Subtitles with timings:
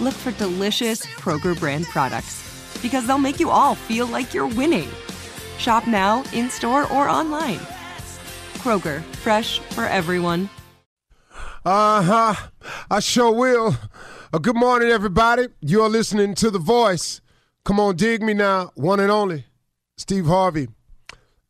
[0.00, 2.42] look for delicious Kroger brand products
[2.82, 4.88] because they'll make you all feel like you're winning.
[5.58, 7.60] Shop now, in store, or online.
[8.58, 10.48] Kroger, fresh for everyone.
[11.64, 12.34] Uh huh.
[12.90, 13.76] I sure will.
[14.32, 15.48] Uh, good morning, everybody.
[15.60, 17.20] You're listening to The Voice.
[17.64, 18.72] Come on, dig me now.
[18.74, 19.46] One and only.
[19.96, 20.68] Steve Harvey.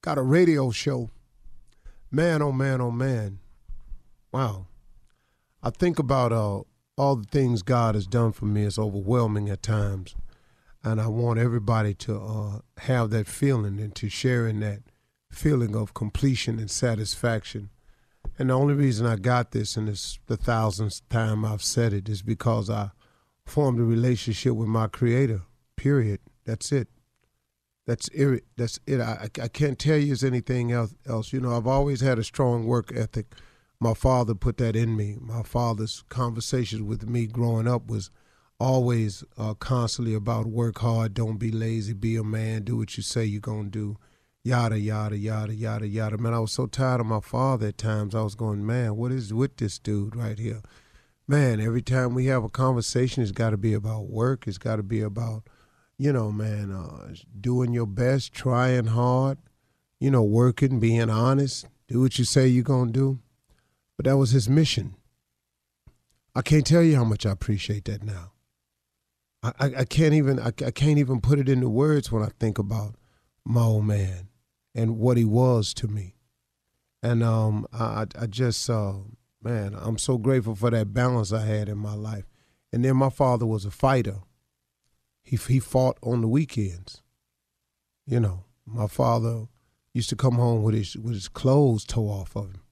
[0.03, 1.10] Got a radio show.
[2.10, 3.41] Man, oh man, oh man.
[4.31, 4.66] Wow.
[5.62, 6.60] I think about uh,
[6.97, 8.65] all the things God has done for me.
[8.65, 10.15] is overwhelming at times.
[10.82, 14.81] And I want everybody to uh, have that feeling and to share in that
[15.31, 17.71] feeling of completion and satisfaction.
[18.38, 22.09] And the only reason I got this, and it's the thousandth time I've said it,
[22.09, 22.91] is because I
[23.47, 25.43] formed a relationship with my Creator.
[25.77, 26.21] Period.
[26.44, 26.88] That's it.
[27.87, 28.44] That's it.
[28.56, 29.00] That's it.
[29.00, 31.33] I, I can't tell you anything else, else.
[31.33, 33.34] You know, I've always had a strong work ethic.
[33.84, 35.19] My father put that in me.
[35.21, 38.11] My father's conversations with me growing up was
[38.59, 43.03] always uh, constantly about work hard, don't be lazy, be a man, do what you
[43.03, 43.99] say you're gonna do,
[44.43, 46.17] yada yada yada yada yada.
[46.17, 48.15] Man, I was so tired of my father at times.
[48.15, 50.62] I was going, man, what is with this dude right here?
[51.28, 54.49] Man, every time we have a conversation, it's got to be about work.
[54.49, 55.43] It's got to be about,
[55.99, 59.37] you know, man, uh, doing your best, trying hard,
[60.01, 63.19] you know, working, being honest, do what you say you're gonna do.
[63.97, 64.97] But that was his mission.
[66.34, 68.32] I can't tell you how much I appreciate that now.
[69.43, 72.59] I, I can't even I, I can't even put it into words when I think
[72.59, 72.94] about
[73.44, 74.28] my old man
[74.75, 76.15] and what he was to me.
[77.03, 78.94] And um, I I just uh,
[79.43, 82.25] man, I'm so grateful for that balance I had in my life.
[82.72, 84.21] And then my father was a fighter.
[85.22, 87.03] He he fought on the weekends.
[88.06, 89.47] You know, my father
[89.93, 92.64] used to come home with his with his clothes tore off of him.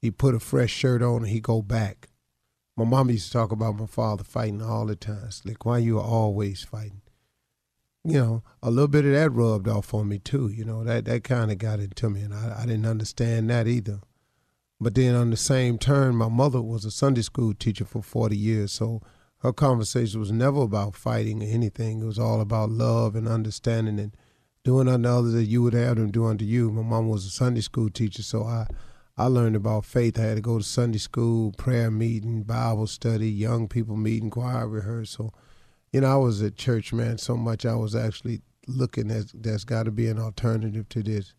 [0.00, 2.08] He put a fresh shirt on and he go back.
[2.76, 5.28] My mom used to talk about my father fighting all the time.
[5.44, 7.02] Like, why you always fighting?
[8.04, 10.48] You know, a little bit of that rubbed off on me too.
[10.48, 13.68] You know, that that kind of got into me, and I, I didn't understand that
[13.68, 14.00] either.
[14.80, 18.34] But then on the same turn, my mother was a Sunday school teacher for 40
[18.34, 19.02] years, so
[19.40, 22.00] her conversation was never about fighting or anything.
[22.00, 24.16] It was all about love and understanding and
[24.64, 26.70] doing unto others that you would have them do unto you.
[26.70, 28.66] My mom was a Sunday school teacher, so I
[29.20, 30.18] I learned about faith.
[30.18, 34.66] I had to go to Sunday school, prayer meeting, Bible study, young people meeting, choir
[34.66, 35.34] rehearsal.
[35.92, 39.64] You know, I was at church, man, so much I was actually looking at there's
[39.64, 41.34] got to be an alternative to this.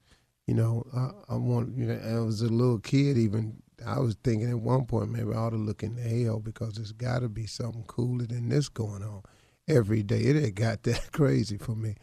[0.46, 4.16] You know, I, I want, you know, I was a little kid even, I was
[4.24, 7.30] thinking at one point maybe I ought to look in hell because there's got to
[7.30, 9.24] be something cooler than this going on
[9.68, 10.20] every day.
[10.20, 11.96] It had got that crazy for me.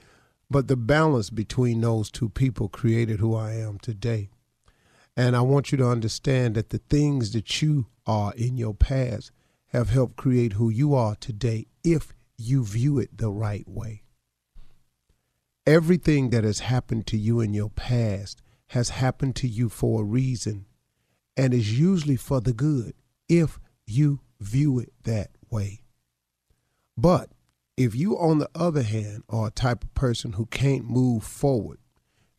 [0.51, 4.31] But the balance between those two people created who I am today.
[5.19, 9.33] And I want you to understand that the things that you are in your past
[9.73, 14.05] have helped create who you are today if you view it the right way.
[15.67, 20.05] Everything that has happened to you in your past has happened to you for a
[20.05, 20.67] reason
[21.37, 22.95] and is usually for the good
[23.29, 25.81] if you view it that way.
[26.97, 27.31] But
[27.77, 31.79] if you, on the other hand, are a type of person who can't move forward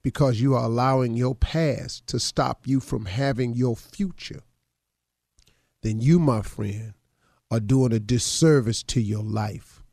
[0.02, 4.42] because you are allowing your past to stop you from having your future,
[5.82, 6.94] then you, my friend,
[7.52, 9.84] are doing a disservice to your life.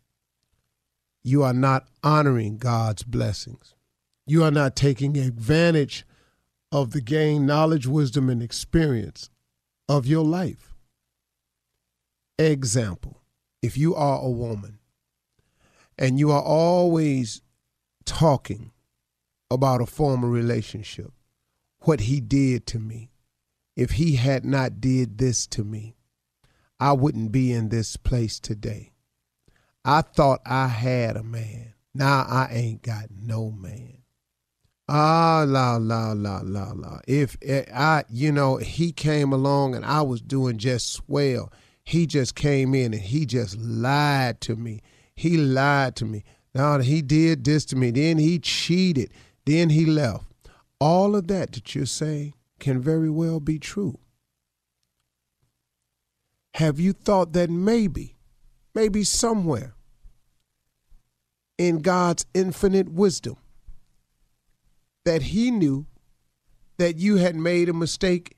[1.23, 3.75] You are not honoring God's blessings.
[4.27, 6.07] You are not taking advantage
[6.71, 9.31] of the gain knowledge, wisdom, and experience
[9.89, 10.75] of your life.
[12.39, 13.23] Example
[13.63, 14.79] if you are a woman
[15.99, 17.41] and you are always
[18.05, 18.73] talking
[19.51, 21.13] about a former relationship,
[21.81, 23.11] what he did to me,
[23.77, 25.97] if he had not did this to me,
[26.81, 28.93] I wouldn't be in this place today.
[29.85, 31.75] I thought I had a man.
[31.95, 33.99] Now I ain't got no man.
[34.89, 37.01] Ah, la, la, la, la, la.
[37.09, 41.53] If eh, I, you know, he came along and I was doing just swell,
[41.85, 44.83] he just came in and he just lied to me.
[45.15, 46.25] He lied to me.
[46.55, 47.91] Now he did this to me.
[47.91, 49.13] Then he cheated.
[49.47, 50.25] Then he left.
[50.81, 53.99] All of that that you're saying can very well be true.
[56.55, 58.17] Have you thought that maybe,
[58.75, 59.75] maybe somewhere
[61.59, 63.37] in God's infinite wisdom,
[65.05, 65.87] that He knew
[66.79, 68.37] that you had made a mistake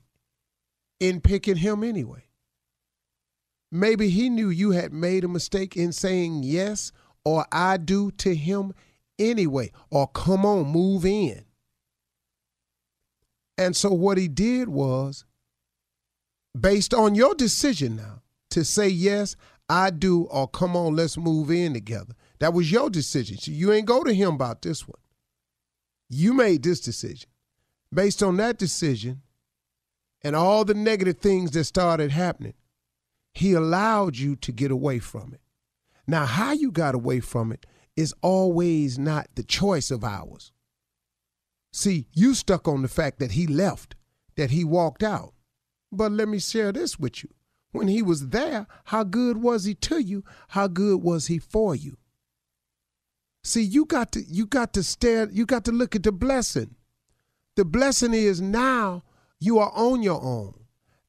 [0.99, 2.25] in picking Him anyway?
[3.71, 6.91] Maybe He knew you had made a mistake in saying yes
[7.25, 8.73] or I do to Him
[9.19, 11.45] anyway, or come on, move in.
[13.57, 15.25] And so what He did was
[16.59, 18.21] based on your decision now
[18.51, 19.35] to say yes,
[19.67, 22.13] I do, or come on, let's move in together.
[22.39, 23.37] That was your decision.
[23.37, 24.99] So you ain't go to him about this one.
[26.09, 27.29] You made this decision.
[27.93, 29.21] Based on that decision
[30.23, 32.53] and all the negative things that started happening,
[33.33, 35.41] he allowed you to get away from it.
[36.07, 37.65] Now, how you got away from it
[37.99, 40.53] is always not the choice of ours.
[41.73, 43.95] See, you stuck on the fact that he left,
[44.37, 45.33] that he walked out.
[45.91, 47.29] But let me share this with you.
[47.73, 50.23] When he was there, how good was he to you?
[50.47, 51.97] How good was he for you?
[53.43, 56.75] See, you got to you got to stare, you got to look at the blessing.
[57.57, 59.03] The blessing is now
[59.41, 60.53] you are on your own.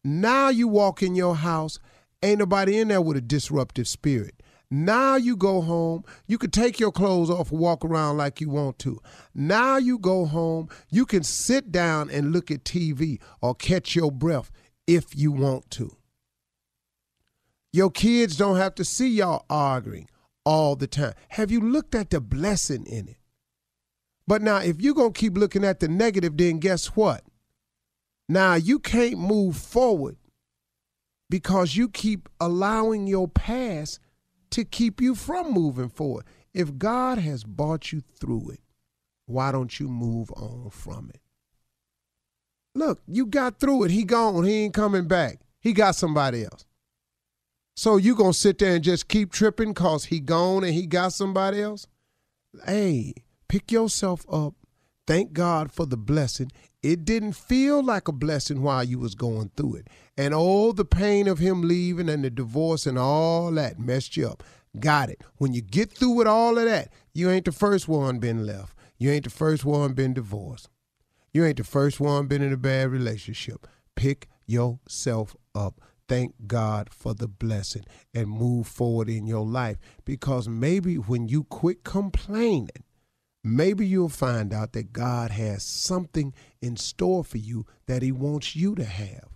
[0.03, 1.79] Now you walk in your house,
[2.21, 4.43] ain't nobody in there with a disruptive spirit.
[4.71, 8.49] Now you go home, you can take your clothes off and walk around like you
[8.49, 9.01] want to.
[9.35, 14.13] Now you go home, you can sit down and look at TV or catch your
[14.13, 14.53] breath
[14.87, 15.97] if you want to.
[17.73, 20.09] Your kids don't have to see y'all arguing
[20.45, 21.15] all the time.
[21.31, 23.17] Have you looked at the blessing in it?
[24.27, 27.25] But now, if you're going to keep looking at the negative, then guess what?
[28.29, 30.17] Now, you can't move forward
[31.29, 33.99] because you keep allowing your past
[34.51, 36.25] to keep you from moving forward.
[36.53, 38.61] If God has brought you through it,
[39.27, 41.21] why don't you move on from it?
[42.75, 43.91] Look, you got through it.
[43.91, 44.45] He gone.
[44.45, 45.41] He ain't coming back.
[45.61, 46.65] He got somebody else.
[47.77, 51.13] So you gonna sit there and just keep tripping cause he gone and he got
[51.13, 51.87] somebody else?
[52.67, 53.15] Hey,
[53.49, 54.55] pick yourself up.
[55.11, 56.53] Thank God for the blessing.
[56.85, 59.89] It didn't feel like a blessing while you was going through it.
[60.17, 64.29] And all the pain of him leaving and the divorce and all that messed you
[64.29, 64.45] up.
[64.79, 65.21] Got it.
[65.39, 68.77] When you get through with all of that, you ain't the first one been left.
[68.99, 70.69] You ain't the first one been divorced.
[71.33, 73.67] You ain't the first one been in a bad relationship.
[73.97, 75.81] Pick yourself up.
[76.07, 77.83] Thank God for the blessing
[78.15, 82.85] and move forward in your life because maybe when you quit complaining,
[83.43, 88.57] maybe you'll find out that God has something in store for you that He wants
[88.57, 89.29] you to have,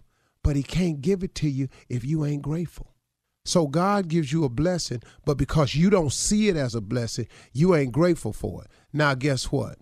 [0.42, 2.94] but He can't give it to you if you ain't grateful.
[3.44, 7.26] So God gives you a blessing, but because you don't see it as a blessing,
[7.52, 8.70] you ain't grateful for it.
[8.92, 9.78] Now, guess what?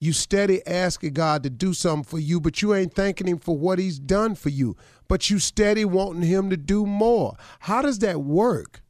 [0.00, 3.56] You steady asking God to do something for you, but you ain't thanking Him for
[3.56, 4.76] what He's done for you.
[5.08, 7.36] But you steady wanting Him to do more.
[7.60, 8.82] How does that work?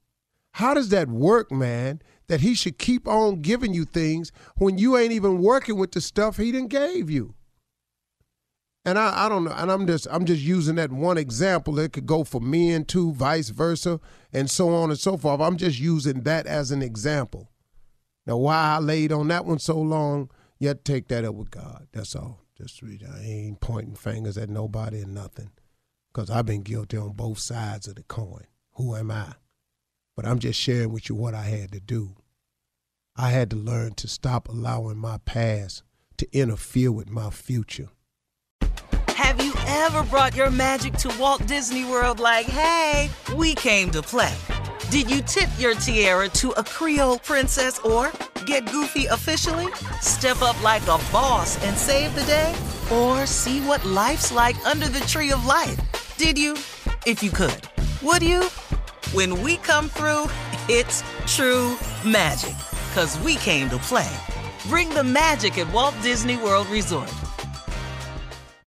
[0.53, 2.01] How does that work, man?
[2.33, 6.01] That He should keep on giving you things when you ain't even working with the
[6.01, 7.35] stuff He didn't gave you.
[8.87, 11.79] And I, I don't know, and I'm just I'm just using that one example.
[11.79, 14.01] It could go for men too, vice versa,
[14.33, 15.43] and so on and so forth.
[15.43, 17.51] I'm just using that as an example.
[18.27, 21.35] Now, why I laid on that one so long, you have to take that up
[21.35, 21.87] with God.
[21.93, 22.41] That's all.
[22.57, 23.05] Just read.
[23.05, 25.51] I ain't pointing fingers at nobody and nothing,
[26.11, 28.47] because I've been guilty on both sides of the coin.
[28.77, 29.35] Who am I?
[30.17, 32.17] But I'm just sharing with you what I had to do.
[33.17, 35.83] I had to learn to stop allowing my past
[36.17, 37.89] to interfere with my future.
[39.09, 44.03] Have you ever brought your magic to Walt Disney World like, hey, we came to
[44.03, 44.35] play?
[44.91, 48.13] Did you tip your tiara to a Creole princess or
[48.47, 49.71] get goofy officially?
[50.01, 52.55] Step up like a boss and save the day?
[52.91, 55.79] Or see what life's like under the tree of life?
[56.17, 56.55] Did you?
[57.07, 57.69] If you could.
[58.03, 58.45] Would you?
[59.13, 60.27] When we come through,
[60.69, 62.55] it's true magic.
[62.95, 64.11] Cause we came to play.
[64.67, 67.22] Bring the magic at Walt Disney World Resort.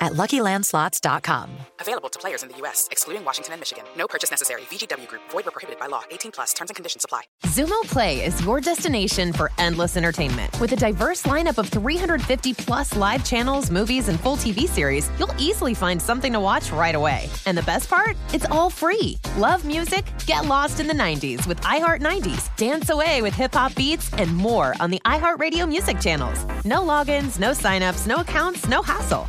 [0.00, 1.50] at LuckyLandSlots.com.
[1.80, 3.84] Available to players in the U.S., excluding Washington and Michigan.
[3.96, 4.62] No purchase necessary.
[4.62, 5.22] VGW Group.
[5.30, 6.02] Void where prohibited by law.
[6.10, 6.52] 18 plus.
[6.54, 7.22] Terms and conditions apply.
[7.46, 10.58] Xumo Play is your destination for endless entertainment.
[10.60, 15.34] With a diverse lineup of 350 plus live channels, movies, and full TV series, you'll
[15.38, 17.28] easily find something to watch right away.
[17.46, 18.16] And the best part?
[18.32, 19.18] It's all free.
[19.36, 20.04] Love music?
[20.26, 22.54] Get lost in the 90s with iHeart 90s.
[22.56, 26.44] Dance away with hip hop beats and more on the iHeartRadio music channels.
[26.64, 29.28] No logins, no signups, no accounts, no hassle.